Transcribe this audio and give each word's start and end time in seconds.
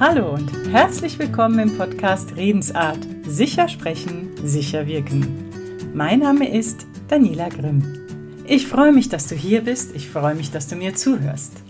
Hallo 0.00 0.34
und 0.34 0.50
herzlich 0.72 1.20
willkommen 1.20 1.60
im 1.60 1.78
Podcast 1.78 2.34
Redensart. 2.34 2.98
Sicher 3.28 3.68
sprechen, 3.68 4.28
sicher 4.42 4.88
wirken. 4.88 5.48
Mein 5.94 6.18
Name 6.18 6.50
ist 6.52 6.84
Daniela 7.06 7.48
Grimm. 7.48 8.44
Ich 8.44 8.66
freue 8.66 8.90
mich, 8.92 9.08
dass 9.08 9.28
du 9.28 9.36
hier 9.36 9.62
bist. 9.62 9.94
Ich 9.94 10.10
freue 10.10 10.34
mich, 10.34 10.50
dass 10.50 10.66
du 10.66 10.74
mir 10.74 10.96
zuhörst. 10.96 11.62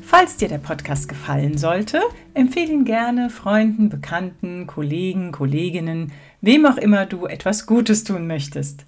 Falls 0.00 0.38
dir 0.38 0.48
der 0.48 0.56
Podcast 0.56 1.10
gefallen 1.10 1.58
sollte, 1.58 2.00
empfehle 2.32 2.72
ihn 2.72 2.86
gerne 2.86 3.28
Freunden, 3.28 3.90
Bekannten, 3.90 4.66
Kollegen, 4.66 5.30
Kolleginnen, 5.30 6.12
wem 6.40 6.64
auch 6.64 6.78
immer 6.78 7.04
du 7.04 7.26
etwas 7.26 7.66
Gutes 7.66 8.02
tun 8.02 8.26
möchtest. 8.26 8.86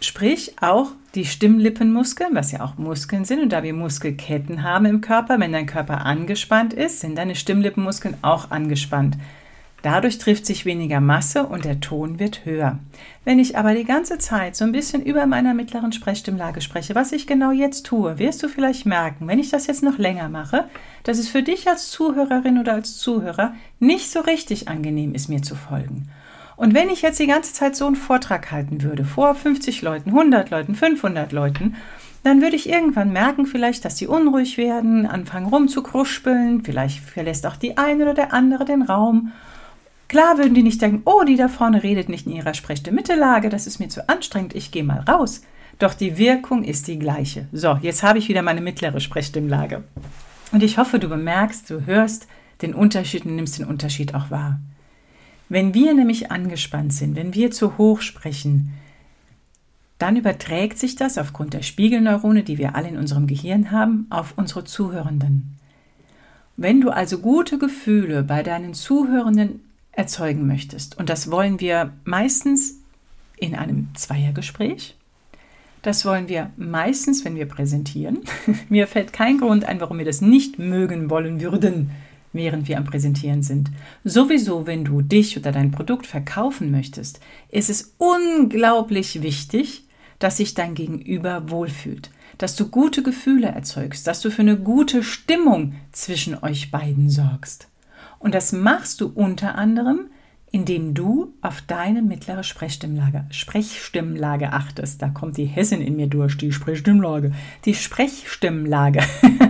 Sprich 0.00 0.54
auch 0.60 0.90
die 1.14 1.24
Stimmlippenmuskeln, 1.24 2.34
was 2.34 2.52
ja 2.52 2.62
auch 2.62 2.76
Muskeln 2.76 3.24
sind, 3.24 3.40
und 3.40 3.52
da 3.54 3.62
wir 3.62 3.72
Muskelketten 3.72 4.62
haben 4.62 4.84
im 4.84 5.00
Körper, 5.00 5.40
wenn 5.40 5.52
dein 5.52 5.64
Körper 5.64 6.04
angespannt 6.04 6.74
ist, 6.74 7.00
sind 7.00 7.16
deine 7.16 7.34
Stimmlippenmuskeln 7.34 8.18
auch 8.20 8.50
angespannt. 8.50 9.16
Dadurch 9.86 10.18
trifft 10.18 10.46
sich 10.46 10.64
weniger 10.64 11.00
Masse 11.00 11.46
und 11.46 11.64
der 11.64 11.78
Ton 11.78 12.18
wird 12.18 12.44
höher. 12.44 12.80
Wenn 13.24 13.38
ich 13.38 13.56
aber 13.56 13.72
die 13.72 13.84
ganze 13.84 14.18
Zeit 14.18 14.56
so 14.56 14.64
ein 14.64 14.72
bisschen 14.72 15.00
über 15.00 15.26
meiner 15.26 15.54
mittleren 15.54 15.92
Sprechstimmlage 15.92 16.60
spreche, 16.60 16.96
was 16.96 17.12
ich 17.12 17.28
genau 17.28 17.52
jetzt 17.52 17.86
tue, 17.86 18.18
wirst 18.18 18.42
du 18.42 18.48
vielleicht 18.48 18.84
merken, 18.84 19.28
wenn 19.28 19.38
ich 19.38 19.50
das 19.50 19.68
jetzt 19.68 19.84
noch 19.84 19.96
länger 19.96 20.28
mache, 20.28 20.64
dass 21.04 21.18
es 21.18 21.28
für 21.28 21.44
dich 21.44 21.68
als 21.68 21.92
Zuhörerin 21.92 22.58
oder 22.58 22.72
als 22.72 22.98
Zuhörer 22.98 23.54
nicht 23.78 24.10
so 24.10 24.18
richtig 24.18 24.66
angenehm 24.66 25.14
ist, 25.14 25.28
mir 25.28 25.42
zu 25.42 25.54
folgen. 25.54 26.08
Und 26.56 26.74
wenn 26.74 26.90
ich 26.90 27.02
jetzt 27.02 27.20
die 27.20 27.28
ganze 27.28 27.52
Zeit 27.52 27.76
so 27.76 27.86
einen 27.86 27.94
Vortrag 27.94 28.50
halten 28.50 28.82
würde, 28.82 29.04
vor 29.04 29.36
50 29.36 29.82
Leuten, 29.82 30.10
100 30.10 30.50
Leuten, 30.50 30.74
500 30.74 31.30
Leuten, 31.30 31.76
dann 32.24 32.42
würde 32.42 32.56
ich 32.56 32.68
irgendwann 32.68 33.12
merken 33.12 33.46
vielleicht, 33.46 33.84
dass 33.84 33.98
sie 33.98 34.08
unruhig 34.08 34.58
werden, 34.58 35.06
anfangen 35.06 35.46
rumzukruspeln, 35.46 36.64
vielleicht 36.64 36.98
verlässt 36.98 37.46
auch 37.46 37.54
die 37.54 37.78
eine 37.78 38.02
oder 38.02 38.14
der 38.14 38.32
andere 38.32 38.64
den 38.64 38.82
Raum 38.82 39.30
Klar 40.08 40.38
würden 40.38 40.54
die 40.54 40.62
nicht 40.62 40.80
denken, 40.80 41.02
oh, 41.04 41.24
die 41.24 41.36
da 41.36 41.48
vorne 41.48 41.82
redet 41.82 42.08
nicht 42.08 42.26
in 42.26 42.32
ihrer 42.32 42.54
Sprechstimmmittellage, 42.54 43.48
das 43.48 43.66
ist 43.66 43.80
mir 43.80 43.88
zu 43.88 44.08
anstrengend, 44.08 44.54
ich 44.54 44.70
gehe 44.70 44.84
mal 44.84 45.00
raus. 45.00 45.42
Doch 45.78 45.94
die 45.94 46.16
Wirkung 46.16 46.62
ist 46.62 46.86
die 46.88 46.98
gleiche. 46.98 47.48
So, 47.52 47.78
jetzt 47.82 48.02
habe 48.02 48.18
ich 48.18 48.28
wieder 48.28 48.42
meine 48.42 48.60
mittlere 48.60 49.00
Sprechstimmlage. 49.00 49.84
Und 50.52 50.62
ich 50.62 50.78
hoffe, 50.78 50.98
du 50.98 51.08
bemerkst, 51.08 51.68
du 51.68 51.86
hörst 51.86 52.28
den 52.62 52.72
Unterschied 52.72 53.26
und 53.26 53.36
nimmst 53.36 53.58
den 53.58 53.66
Unterschied 53.66 54.14
auch 54.14 54.30
wahr. 54.30 54.60
Wenn 55.48 55.74
wir 55.74 55.92
nämlich 55.92 56.30
angespannt 56.30 56.92
sind, 56.92 57.14
wenn 57.14 57.34
wir 57.34 57.50
zu 57.50 57.76
hoch 57.78 58.00
sprechen, 58.00 58.72
dann 59.98 60.16
überträgt 60.16 60.78
sich 60.78 60.96
das 60.96 61.18
aufgrund 61.18 61.54
der 61.54 61.62
Spiegelneurone, 61.62 62.42
die 62.42 62.58
wir 62.58 62.74
alle 62.74 62.88
in 62.88 62.96
unserem 62.96 63.26
Gehirn 63.26 63.70
haben, 63.70 64.06
auf 64.10 64.34
unsere 64.36 64.64
Zuhörenden. 64.64 65.56
Wenn 66.56 66.80
du 66.80 66.90
also 66.90 67.18
gute 67.18 67.58
Gefühle 67.58 68.22
bei 68.22 68.42
deinen 68.42 68.74
Zuhörenden 68.74 69.60
erzeugen 69.96 70.46
möchtest. 70.46 70.98
Und 70.98 71.08
das 71.08 71.30
wollen 71.30 71.58
wir 71.58 71.92
meistens 72.04 72.78
in 73.38 73.54
einem 73.54 73.88
Zweiergespräch. 73.94 74.94
Das 75.82 76.04
wollen 76.04 76.28
wir 76.28 76.50
meistens, 76.56 77.24
wenn 77.24 77.36
wir 77.36 77.46
präsentieren. 77.46 78.20
Mir 78.68 78.86
fällt 78.86 79.12
kein 79.12 79.38
Grund 79.38 79.64
ein, 79.64 79.80
warum 79.80 79.98
wir 79.98 80.04
das 80.04 80.20
nicht 80.20 80.58
mögen 80.58 81.10
wollen 81.10 81.40
würden, 81.40 81.90
während 82.32 82.68
wir 82.68 82.76
am 82.76 82.84
Präsentieren 82.84 83.42
sind. 83.42 83.70
Sowieso, 84.02 84.66
wenn 84.66 84.84
du 84.84 85.00
dich 85.00 85.36
oder 85.38 85.52
dein 85.52 85.70
Produkt 85.70 86.06
verkaufen 86.06 86.70
möchtest, 86.70 87.20
ist 87.50 87.70
es 87.70 87.94
unglaublich 87.98 89.22
wichtig, 89.22 89.84
dass 90.18 90.38
sich 90.38 90.54
dein 90.54 90.74
Gegenüber 90.74 91.50
wohlfühlt, 91.50 92.10
dass 92.38 92.56
du 92.56 92.68
gute 92.68 93.02
Gefühle 93.02 93.48
erzeugst, 93.48 94.06
dass 94.06 94.20
du 94.20 94.30
für 94.30 94.42
eine 94.42 94.56
gute 94.56 95.02
Stimmung 95.02 95.74
zwischen 95.92 96.36
euch 96.42 96.70
beiden 96.70 97.10
sorgst. 97.10 97.68
Und 98.26 98.34
das 98.34 98.50
machst 98.50 99.00
du 99.00 99.06
unter 99.06 99.54
anderem, 99.54 100.10
indem 100.50 100.94
du 100.94 101.34
auf 101.42 101.60
deine 101.60 102.02
mittlere 102.02 102.42
Sprechstimmlage, 102.42 103.24
Sprechstimmlage 103.30 104.52
achtest. 104.52 105.00
Da 105.00 105.10
kommt 105.10 105.36
die 105.36 105.44
Hessin 105.44 105.80
in 105.80 105.94
mir 105.94 106.08
durch, 106.08 106.36
die 106.36 106.50
Sprechstimmlage. 106.50 107.30
Die 107.66 107.74
Sprechstimmlage. 107.74 108.98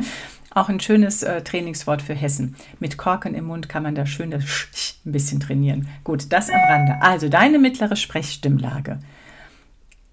Auch 0.50 0.69
ein 0.69 0.81
schönes 0.81 1.22
äh, 1.22 1.41
Trainingswort 1.41 2.03
für 2.03 2.12
Hessen. 2.12 2.54
Mit 2.78 2.98
Korken 2.98 3.34
im 3.34 3.47
Mund 3.47 3.70
kann 3.70 3.82
man 3.82 3.94
da 3.94 4.04
schön 4.04 4.31
das 4.31 4.44
Sch 4.44 4.97
ein 5.06 5.12
bisschen 5.12 5.41
trainieren. 5.41 5.88
Gut, 6.04 6.26
das 6.28 6.50
am 6.50 6.60
Rande. 6.60 7.00
Also 7.00 7.31
deine 7.31 7.58
mittlere 7.58 7.97
Sprechstimmlage. 7.97 8.98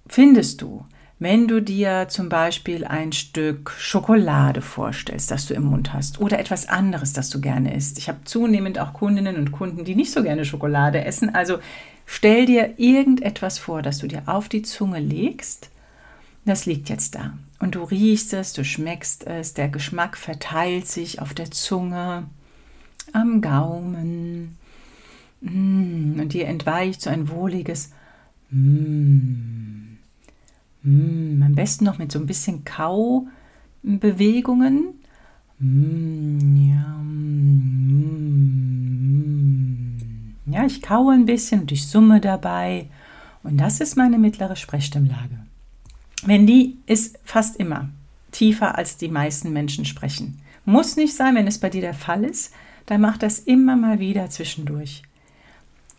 Findest 0.08 0.62
du 0.62 0.86
wenn 1.20 1.48
du 1.48 1.62
dir 1.62 2.08
zum 2.10 2.28
Beispiel 2.28 2.86
ein 2.86 3.12
Stück 3.12 3.72
Schokolade 3.78 4.62
vorstellst, 4.62 5.32
das 5.32 5.46
du 5.46 5.54
im 5.54 5.64
Mund 5.64 5.94
hast, 5.94 6.20
oder 6.20 6.40
etwas 6.40 6.68
anderes, 6.68 7.14
das 7.14 7.30
du 7.30 7.40
gerne 7.40 7.76
isst. 7.76 7.98
Ich 7.98 8.10
habe 8.10 8.26
zunehmend 8.26 8.80
auch 8.80 8.94
Kundinnen 8.94 9.38
und 9.38 9.52
Kunden, 9.52 9.86
die 9.86 9.96
nicht 9.96 10.12
so 10.12 10.24
gerne 10.24 10.44
Schokolade 10.44 11.06
essen. 11.06 11.34
Also 11.34 11.60
stell 12.06 12.46
dir 12.46 12.74
irgendetwas 12.78 13.60
vor, 13.60 13.82
das 13.82 14.00
du 14.00 14.08
dir 14.08 14.24
auf 14.26 14.50
die 14.50 14.64
Zunge 14.64 15.00
legst. 15.00 15.70
Das 16.46 16.66
liegt 16.66 16.90
jetzt 16.90 17.16
da. 17.16 17.34
Und 17.60 17.76
du 17.76 17.84
riechst 17.84 18.34
es, 18.34 18.52
du 18.52 18.66
schmeckst 18.66 19.26
es, 19.26 19.54
der 19.54 19.70
Geschmack 19.70 20.18
verteilt 20.18 20.88
sich 20.88 21.22
auf 21.22 21.34
der 21.34 21.52
Zunge, 21.52 22.26
am 23.14 23.40
Gaumen. 23.40 24.58
Mm, 25.40 26.20
und 26.20 26.34
dir 26.34 26.48
entweicht 26.48 27.02
so 27.02 27.10
ein 27.10 27.30
wohliges 27.30 27.92
Mmm. 28.50 29.83
Mm, 30.84 31.42
am 31.42 31.56
besten 31.56 31.86
noch 31.86 31.98
mit 31.98 32.12
so 32.12 32.20
ein 32.20 32.26
bisschen 32.26 32.66
Kaubewegungen. 32.66 34.96
Mm, 35.60 36.70
ja, 36.70 36.98
mm, 37.02 38.34
ja, 40.48 40.66
ich 40.66 40.82
kaue 40.82 41.14
ein 41.14 41.26
bisschen 41.26 41.62
und 41.62 41.72
ich 41.72 41.88
summe 41.88 42.20
dabei. 42.20 42.90
Und 43.44 43.58
das 43.58 43.80
ist 43.80 43.96
meine 43.96 44.18
mittlere 44.18 44.56
Sprechstimmlage. 44.56 45.38
Wenn 46.26 46.48
die 46.48 46.78
ist 46.86 47.20
fast 47.24 47.58
immer 47.58 47.90
tiefer 48.32 48.78
als 48.78 48.98
die 48.98 49.10
meisten 49.10 49.54
Menschen 49.54 49.86
sprechen. 49.86 50.40
Muss 50.66 50.96
nicht 50.96 51.16
sein, 51.16 51.36
wenn 51.36 51.48
es 51.48 51.60
bei 51.60 51.70
dir 51.70 51.82
der 51.82 51.94
Fall 51.94 52.24
ist, 52.24 52.54
dann 52.86 53.02
mach 53.02 53.18
das 53.18 53.40
immer 53.40 53.76
mal 53.76 54.00
wieder 54.00 54.30
zwischendurch 54.30 55.04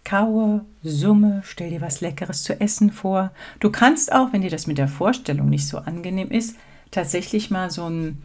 kaue, 0.05 0.65
summe, 0.83 1.43
stell 1.45 1.71
dir 1.71 1.81
was 1.81 2.01
Leckeres 2.01 2.43
zu 2.43 2.61
essen 2.61 2.93
vor. 2.93 3.33
Du 3.61 3.71
kannst 3.71 4.13
auch, 4.13 4.33
wenn 4.33 4.43
dir 4.43 4.51
das 4.51 4.67
mit 4.67 4.79
der 4.79 4.89
Vorstellung 4.89 5.49
nicht 5.49 5.67
so 5.67 5.79
angenehm 5.79 6.31
ist, 6.31 6.57
tatsächlich 6.91 7.51
mal 7.51 7.71
so 7.71 7.89
ein, 7.89 8.23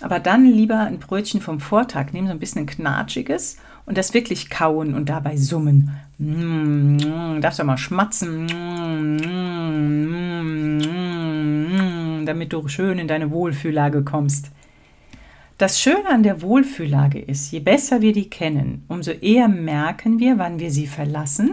aber 0.00 0.18
dann 0.18 0.44
lieber 0.44 0.80
ein 0.80 0.98
Brötchen 0.98 1.40
vom 1.40 1.60
Vortag 1.60 2.12
nehmen, 2.12 2.26
so 2.26 2.32
ein 2.32 2.38
bisschen 2.38 2.62
ein 2.62 2.66
knatschiges 2.66 3.58
und 3.86 3.96
das 3.96 4.14
wirklich 4.14 4.50
kauen 4.50 4.94
und 4.94 5.08
dabei 5.08 5.36
summen. 5.36 5.90
Mm, 6.18 7.40
darfst 7.40 7.58
du 7.58 7.64
mal 7.64 7.78
schmatzen. 7.78 8.44
Mm, 8.44 9.16
damit 12.26 12.52
du 12.52 12.68
schön 12.68 12.98
in 12.98 13.08
deine 13.08 13.30
Wohlfühllage 13.30 14.04
kommst. 14.04 14.50
Das 15.60 15.78
Schöne 15.78 16.08
an 16.08 16.22
der 16.22 16.40
Wohlfühllage 16.40 17.18
ist, 17.18 17.50
je 17.50 17.60
besser 17.60 18.00
wir 18.00 18.14
die 18.14 18.30
kennen, 18.30 18.82
umso 18.88 19.10
eher 19.10 19.46
merken 19.46 20.18
wir, 20.18 20.38
wann 20.38 20.58
wir 20.58 20.70
sie 20.70 20.86
verlassen 20.86 21.52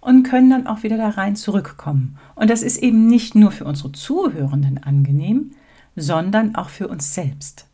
und 0.00 0.24
können 0.24 0.50
dann 0.50 0.66
auch 0.66 0.82
wieder 0.82 0.96
da 0.96 1.10
rein 1.10 1.36
zurückkommen. 1.36 2.18
Und 2.34 2.50
das 2.50 2.64
ist 2.64 2.78
eben 2.78 3.06
nicht 3.06 3.36
nur 3.36 3.52
für 3.52 3.64
unsere 3.64 3.92
Zuhörenden 3.92 4.82
angenehm, 4.82 5.52
sondern 5.94 6.56
auch 6.56 6.68
für 6.68 6.88
uns 6.88 7.14
selbst. 7.14 7.68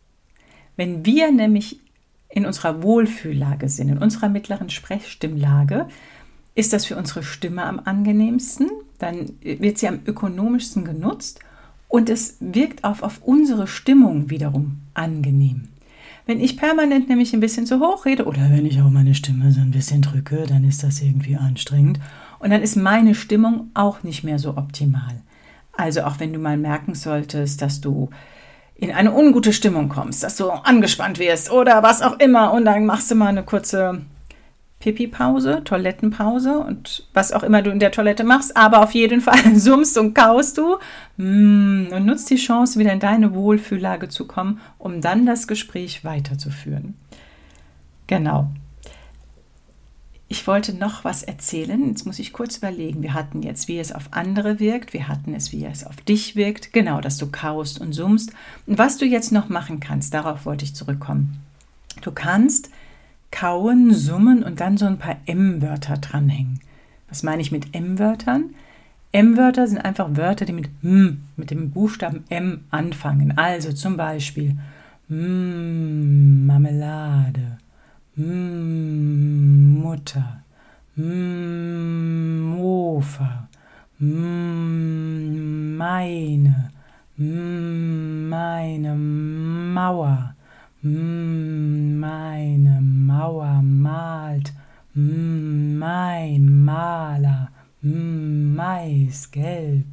Wenn 0.77 1.06
wir 1.06 1.32
nämlich 1.32 1.81
in 2.29 2.44
unserer 2.44 2.83
Wohlfühllage 2.83 3.71
sind, 3.71 3.88
in 3.88 3.97
unserer 3.97 4.29
mittleren 4.29 4.69
Sprechstimmlage, 4.69 5.88
ist 6.55 6.75
das 6.75 6.85
für 6.85 6.99
unsere 6.99 7.23
Stimme 7.23 7.65
am 7.65 7.81
angenehmsten, 7.83 8.71
dann 8.99 9.31
wird 9.41 9.79
sie 9.79 9.88
am 9.88 10.00
ökonomischsten 10.05 10.85
genutzt 10.85 11.41
und 11.91 12.09
es 12.09 12.37
wirkt 12.41 12.85
auch 12.85 13.03
auf 13.03 13.21
unsere 13.23 13.67
Stimmung 13.67 14.31
wiederum 14.31 14.81
angenehm. 14.95 15.69
Wenn 16.25 16.41
ich 16.41 16.57
permanent 16.57 17.09
nämlich 17.09 17.35
ein 17.35 17.41
bisschen 17.41 17.67
zu 17.67 17.81
hoch 17.81 18.07
rede 18.07 18.25
oder 18.25 18.49
wenn 18.51 18.65
ich 18.65 18.81
auch 18.81 18.91
meine 18.91 19.15
Stimme 19.15 19.51
so 19.51 19.61
ein 19.61 19.73
bisschen 19.73 20.01
drücke, 20.01 20.47
dann 20.47 20.65
ist 20.65 20.85
das 20.85 21.03
irgendwie 21.03 21.37
anstrengend 21.37 21.99
und 22.39 22.51
dann 22.51 22.63
ist 22.63 22.77
meine 22.77 23.17
Stimmung 23.17 23.71
auch 23.75 24.05
nicht 24.05 24.23
mehr 24.23 24.39
so 24.39 24.57
optimal. 24.57 25.21
Also 25.73 26.03
auch 26.03 26.21
wenn 26.21 26.33
du 26.33 26.39
mal 26.39 26.57
merken 26.57 26.95
solltest, 26.95 27.61
dass 27.61 27.81
du 27.81 28.11
in 28.77 28.93
eine 28.93 29.13
ungute 29.13 29.53
Stimmung 29.53 29.89
kommst, 29.89 30.23
dass 30.23 30.37
du 30.37 30.49
angespannt 30.49 31.19
wirst 31.19 31.51
oder 31.51 31.83
was 31.83 32.03
auch 32.03 32.21
immer 32.21 32.53
und 32.53 32.67
dann 32.67 32.87
machst 32.87 33.11
du 33.11 33.17
mal 33.17 33.29
eine 33.29 33.43
kurze 33.43 34.03
Pipi-Pause, 34.81 35.62
Toilettenpause 35.62 36.59
und 36.59 37.06
was 37.12 37.32
auch 37.32 37.43
immer 37.43 37.61
du 37.61 37.71
in 37.71 37.81
der 37.81 37.93
Toilette 37.93 38.25
machst, 38.25 38.56
aber 38.56 38.82
auf 38.82 38.93
jeden 38.93 39.21
Fall 39.21 39.55
summst 39.55 39.97
und 39.99 40.15
kaust 40.15 40.56
du 40.56 40.79
mm, 41.19 41.88
und 41.93 42.06
nutzt 42.06 42.31
die 42.31 42.37
Chance, 42.37 42.79
wieder 42.79 42.93
in 42.93 42.99
deine 42.99 43.35
Wohlfühllage 43.35 44.09
zu 44.09 44.27
kommen, 44.27 44.61
um 44.79 45.03
dann 45.03 45.27
das 45.27 45.47
Gespräch 45.47 46.03
weiterzuführen. 46.03 46.94
Genau. 48.06 48.50
Ich 50.32 50.47
wollte 50.47 50.73
noch 50.73 51.05
was 51.05 51.25
erzählen. 51.25 51.88
Jetzt 51.88 52.06
muss 52.06 52.21
ich 52.21 52.33
kurz 52.33 52.59
überlegen. 52.59 53.03
Wir 53.03 53.15
hatten 53.15 53.43
jetzt, 53.43 53.67
wie 53.67 53.81
es 53.81 53.93
auf 53.93 54.11
andere 54.12 54.61
wirkt. 54.61 54.93
Wir 54.93 55.09
hatten 55.09 55.35
es, 55.35 55.50
wie 55.50 55.65
es 55.65 55.85
auf 55.85 55.97
dich 55.97 56.37
wirkt. 56.37 56.73
Genau, 56.73 57.00
dass 57.00 57.19
du 57.19 57.31
kaust 57.31 57.81
und 57.81 57.93
summst. 57.93 58.33
Und 58.67 58.79
was 58.79 58.97
du 58.97 59.05
jetzt 59.05 59.33
noch 59.33 59.49
machen 59.49 59.81
kannst, 59.81 60.15
darauf 60.15 60.47
wollte 60.47 60.65
ich 60.65 60.75
zurückkommen. 60.75 61.41
Du 62.03 62.12
kannst 62.12 62.71
kauen, 63.31 63.94
summen 63.94 64.43
und 64.43 64.61
dann 64.61 64.77
so 64.77 64.87
ein 64.87 64.99
paar 64.99 65.17
M-Wörter 65.27 65.97
dranhängen. 65.99 66.61
Was 67.09 67.23
meine 67.23 67.43
ich 67.43 67.53
mit 67.53 67.75
M-Wörtern? 67.75 68.55
M-Wörter 69.12 69.67
sind 69.67 69.79
einfach 69.79 70.17
Wörter, 70.17 70.44
die 70.44 70.53
mit 70.53 70.69
M, 70.82 71.25
mit 71.37 71.50
dem 71.50 71.71
Buchstaben 71.71 72.25
M 72.29 72.65
anfangen. 72.71 73.37
Also 73.37 73.73
zum 73.73 73.97
Beispiel 73.97 74.56
M, 75.09 76.47
Marmelade, 76.47 77.59
M, 78.17 79.81
Mutter, 79.81 80.43
M, 80.97 82.41
Mofa, 82.56 83.49
M, 84.00 85.76
meine, 85.76 86.71
M, 87.19 88.29
meine 88.29 88.94
Mauer, 88.94 90.35
meine 90.83 92.80
Mauer 93.21 93.61
malt, 93.63 94.55
mein 94.95 96.65
Maler, 96.65 97.51
maisgelb. 97.83 99.85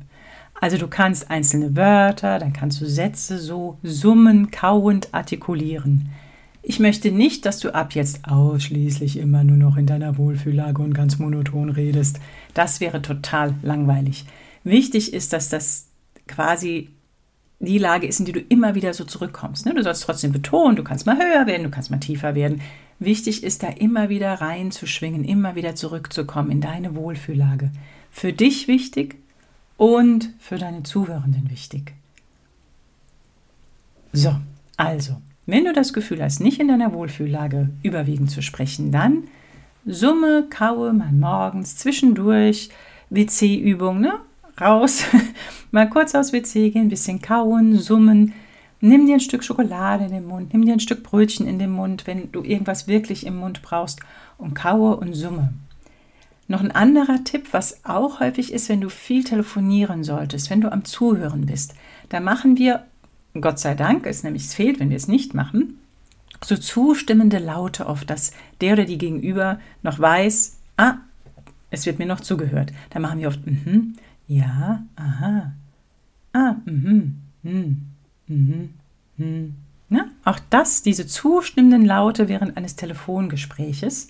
Also 0.61 0.77
du 0.77 0.87
kannst 0.87 1.29
einzelne 1.29 1.75
Wörter, 1.75 2.39
dann 2.39 2.53
kannst 2.53 2.79
du 2.79 2.85
Sätze 2.85 3.37
so 3.37 3.79
summen, 3.83 4.49
kauend 4.49 5.13
artikulieren. 5.13 6.07
Ich 6.63 6.79
möchte 6.79 7.11
nicht, 7.11 7.45
dass 7.45 7.59
du 7.59 7.75
ab 7.75 7.95
jetzt 7.95 8.25
ausschließlich 8.25 9.17
immer 9.17 9.43
nur 9.43 9.57
noch 9.57 9.75
in 9.75 9.87
deiner 9.87 10.17
Wohlfühllage 10.17 10.81
und 10.81 10.93
ganz 10.93 11.19
monoton 11.19 11.69
redest. 11.69 12.21
Das 12.53 12.79
wäre 12.79 13.01
total 13.01 13.55
langweilig. 13.61 14.25
Wichtig 14.63 15.13
ist, 15.13 15.33
dass 15.33 15.49
das 15.49 15.89
quasi 16.27 16.91
die 17.59 17.77
Lage 17.77 18.07
ist, 18.07 18.21
in 18.21 18.25
die 18.25 18.31
du 18.31 18.39
immer 18.39 18.73
wieder 18.73 18.93
so 18.93 19.03
zurückkommst. 19.03 19.65
Ne? 19.65 19.73
Du 19.73 19.83
sollst 19.83 20.03
trotzdem 20.03 20.31
betonen, 20.31 20.77
du 20.77 20.85
kannst 20.85 21.05
mal 21.05 21.17
höher 21.17 21.45
werden, 21.45 21.63
du 21.63 21.69
kannst 21.69 21.91
mal 21.91 21.97
tiefer 21.97 22.35
werden. 22.35 22.61
Wichtig 22.99 23.43
ist 23.43 23.63
da 23.63 23.67
immer 23.67 24.09
wieder 24.09 24.33
reinzuschwingen, 24.33 25.23
immer 25.23 25.55
wieder 25.55 25.75
zurückzukommen 25.75 26.51
in 26.51 26.61
deine 26.61 26.95
Wohlfühllage. 26.95 27.71
Für 28.11 28.33
dich 28.33 28.67
wichtig 28.67 29.15
und 29.77 30.31
für 30.39 30.57
deine 30.57 30.83
Zuhörenden 30.83 31.49
wichtig. 31.51 31.93
So, 34.13 34.35
also, 34.77 35.21
wenn 35.45 35.65
du 35.65 35.73
das 35.73 35.93
Gefühl 35.93 36.23
hast, 36.23 36.39
nicht 36.39 36.59
in 36.59 36.67
deiner 36.69 36.91
Wohlfühllage 36.93 37.69
überwiegend 37.83 38.31
zu 38.31 38.41
sprechen, 38.41 38.91
dann 38.91 39.23
summe, 39.85 40.47
kaue 40.49 40.91
mal 40.93 41.11
morgens 41.11 41.77
zwischendurch 41.77 42.69
WC-Übung, 43.09 43.99
ne? 44.01 44.13
raus, 44.59 45.03
mal 45.71 45.89
kurz 45.89 46.15
aufs 46.15 46.33
WC 46.33 46.71
gehen, 46.71 46.89
bisschen 46.89 47.21
kauen, 47.21 47.77
summen. 47.77 48.33
Nimm 48.79 49.07
dir 49.07 49.15
ein 49.15 49.19
Stück 49.19 49.43
Schokolade 49.43 50.05
in 50.05 50.11
den 50.11 50.27
Mund, 50.27 50.53
nimm 50.53 50.65
dir 50.65 50.73
ein 50.73 50.79
Stück 50.79 51.03
Brötchen 51.03 51.47
in 51.47 51.57
den 51.57 51.71
Mund, 51.71 52.05
wenn 52.05 52.31
du 52.31 52.43
irgendwas 52.43 52.87
wirklich 52.87 53.25
im 53.25 53.37
Mund 53.37 53.61
brauchst 53.63 53.99
und 54.37 54.53
kaue 54.53 54.97
und 54.97 55.13
summe. 55.13 55.53
Noch 56.47 56.61
ein 56.61 56.71
anderer 56.71 57.23
Tipp, 57.23 57.47
was 57.51 57.83
auch 57.83 58.19
häufig 58.19 58.53
ist, 58.53 58.69
wenn 58.69 58.79
du 58.79 58.89
viel 58.89 59.23
telefonieren 59.23 60.03
solltest, 60.03 60.49
wenn 60.49 60.61
du 60.61 60.71
am 60.71 60.85
Zuhören 60.85 61.45
bist, 61.45 61.73
da 62.09 62.19
machen 62.19 62.57
wir, 62.57 62.85
Gott 63.39 63.59
sei 63.59 63.73
Dank, 63.73 64.05
es 64.05 64.23
nämlich 64.23 64.47
fehlt, 64.47 64.79
wenn 64.79 64.89
wir 64.89 64.97
es 64.97 65.07
nicht 65.07 65.33
machen, 65.33 65.79
so 66.43 66.55
zustimmende 66.55 67.39
Laute 67.39 67.87
oft, 67.87 68.09
dass 68.09 68.31
der 68.61 68.73
oder 68.73 68.85
die 68.85 68.97
Gegenüber 68.97 69.59
noch 69.81 69.99
weiß, 69.99 70.59
ah, 70.77 70.95
es 71.69 71.85
wird 71.85 71.99
mir 71.99 72.05
noch 72.05 72.21
zugehört. 72.21 72.71
Da 72.91 72.99
machen 72.99 73.19
wir 73.19 73.27
oft, 73.27 73.45
mhm, 73.45 73.95
ja, 74.27 74.83
aha. 74.95 75.53
Ah, 76.33 76.55
mhm, 76.65 77.15
mhm, 77.43 77.81
mhm, 78.27 78.73
mhm. 79.17 79.55
Ja, 79.89 80.05
auch 80.25 80.39
das, 80.49 80.83
diese 80.83 81.07
zustimmenden 81.07 81.85
Laute 81.85 82.27
während 82.27 82.57
eines 82.57 82.75
Telefongespräches, 82.75 84.09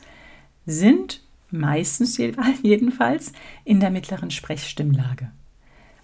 sind 0.66 1.22
meistens 1.52 2.18
jedenfalls 2.64 3.31
in 3.64 3.80
der 3.80 3.92
mittleren 3.92 4.31
Sprechstimmlage. 4.31 5.31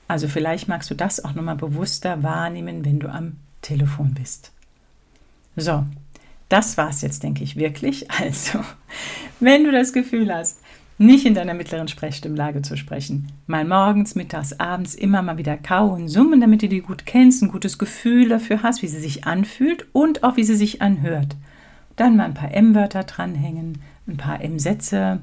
Also 0.08 0.28
vielleicht 0.28 0.68
magst 0.68 0.90
du 0.92 0.96
das 0.96 1.24
auch 1.24 1.34
nochmal 1.34 1.56
bewusster 1.56 2.24
wahrnehmen, 2.24 2.86
wenn 2.86 3.00
du 3.00 3.08
am 3.10 3.38
Telefon 3.62 4.14
bist. 4.14 4.52
So, 5.56 5.86
das 6.50 6.78
war 6.78 6.90
es 6.90 7.02
jetzt, 7.02 7.24
denke 7.24 7.44
ich, 7.44 7.56
wirklich. 7.56 8.08
Also, 8.20 8.60
wenn 9.40 9.64
du 9.64 9.72
das 9.72 9.92
Gefühl 9.92 10.34
hast, 10.34 10.60
nicht 10.98 11.26
in 11.26 11.34
deiner 11.34 11.54
mittleren 11.54 11.88
Sprechstimmlage 11.88 12.62
zu 12.62 12.78
sprechen. 12.78 13.28
Mal 13.48 13.66
morgens, 13.66 14.16
mittags, 14.16 14.60
abends 14.60 14.96
immer 14.96 15.22
mal 15.22 15.38
wieder 15.38 15.58
kauen, 15.58 16.08
summen, 16.08 16.40
damit 16.42 16.62
du 16.62 16.70
die 16.70 16.82
gut 16.82 17.06
kennst, 17.06 17.42
ein 17.42 17.52
gutes 17.52 17.78
Gefühl 17.78 18.30
dafür 18.30 18.64
hast, 18.64 18.82
wie 18.82 18.88
sie 18.88 19.00
sich 19.00 19.26
anfühlt 19.26 19.88
und 19.92 20.24
auch 20.24 20.38
wie 20.38 20.44
sie 20.44 20.56
sich 20.56 20.82
anhört. 20.82 21.36
Dann 21.96 22.16
mal 22.16 22.26
ein 22.26 22.34
paar 22.34 22.54
M-Wörter 22.54 23.04
dranhängen, 23.04 23.80
ein 24.08 24.18
paar 24.18 24.42
M-Sätze. 24.42 25.20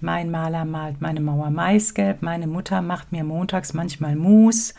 Mein 0.00 0.30
Maler 0.30 0.64
malt 0.64 1.00
meine 1.00 1.20
Mauer 1.20 1.50
maisgelb, 1.50 2.22
meine 2.22 2.46
Mutter 2.46 2.82
macht 2.82 3.12
mir 3.12 3.24
montags 3.24 3.72
manchmal 3.72 4.16
Mus. 4.16 4.74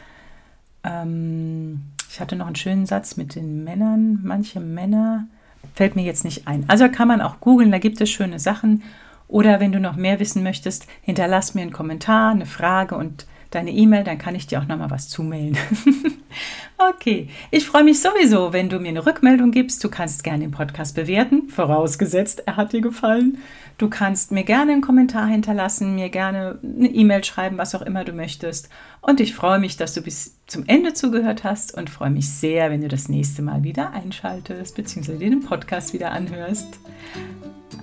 Ähm, 0.84 1.82
ich 2.10 2.20
hatte 2.20 2.36
noch 2.36 2.48
einen 2.48 2.56
schönen 2.56 2.86
Satz 2.86 3.17
mit 3.17 3.36
den 3.36 3.63
Männern. 3.63 4.20
Manche 4.24 4.60
Männer 4.60 5.27
fällt 5.74 5.96
mir 5.96 6.03
jetzt 6.03 6.24
nicht 6.24 6.48
ein. 6.48 6.65
Also 6.67 6.89
kann 6.89 7.08
man 7.08 7.22
auch 7.22 7.39
googeln, 7.39 7.72
da 7.72 7.79
gibt 7.79 8.00
es 8.01 8.10
schöne 8.10 8.39
Sachen. 8.39 8.84
Oder 9.27 9.60
wenn 9.60 9.72
du 9.72 9.79
noch 9.79 9.96
mehr 9.96 10.19
wissen 10.19 10.43
möchtest, 10.43 10.88
hinterlass 11.01 11.53
mir 11.53 11.62
einen 11.62 11.74
Kommentar, 11.74 12.31
eine 12.31 12.46
Frage 12.46 12.96
und 12.96 13.25
deine 13.51 13.72
E-Mail, 13.72 14.03
dann 14.03 14.17
kann 14.17 14.36
ich 14.36 14.48
dir 14.48 14.60
auch 14.60 14.67
noch 14.67 14.77
mal 14.77 14.91
was 14.91 15.10
zumailen. 15.10 15.57
okay, 16.77 17.29
ich 17.50 17.65
freue 17.65 17.84
mich 17.84 18.01
sowieso, 18.01 18.53
wenn 18.53 18.69
du 18.69 18.79
mir 18.79 18.89
eine 18.89 19.05
Rückmeldung 19.05 19.51
gibst. 19.51 19.84
Du 19.84 19.89
kannst 19.89 20.24
gerne 20.24 20.39
den 20.39 20.51
Podcast 20.51 20.96
bewerten, 20.96 21.50
vorausgesetzt, 21.50 22.43
er 22.46 22.57
hat 22.57 22.74
dir 22.74 22.81
gefallen. 22.81 23.38
Du 23.77 23.89
kannst 23.89 24.31
mir 24.31 24.43
gerne 24.43 24.74
einen 24.74 24.81
Kommentar 24.81 25.27
hinterlassen, 25.27 25.96
mir 25.96 26.10
gerne 26.10 26.60
eine 26.63 26.89
E-Mail 26.89 27.24
schreiben, 27.24 27.57
was 27.57 27.75
auch 27.75 27.84
immer 27.84 28.03
du 28.03 28.12
möchtest. 28.12 28.69
Und 29.01 29.19
ich 29.19 29.36
freue 29.36 29.60
mich, 29.60 29.77
dass 29.77 29.93
du 29.93 30.01
bis 30.01 30.36
zum 30.48 30.65
Ende 30.65 30.93
zugehört 30.93 31.43
hast 31.43 31.75
und 31.75 31.89
freue 31.89 32.10
mich 32.10 32.29
sehr, 32.29 32.72
wenn 32.72 32.81
du 32.81 32.88
das 32.88 33.07
nächste 33.07 33.43
Mal 33.43 33.63
wieder 33.63 33.91
einschaltest 33.91 34.75
bzw. 34.75 35.17
den 35.17 35.41
Podcast 35.41 35.93
wieder 35.93 36.12
anhörst. 36.12 36.79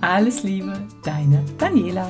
Alles 0.07 0.43
Liebe, 0.43 0.71
deine 1.03 1.43
Daniela. 1.57 2.07